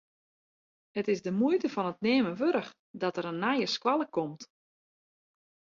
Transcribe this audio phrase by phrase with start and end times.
[0.99, 4.41] It is de muoite fan it neamen wurdich dat der in nije skoalle komt.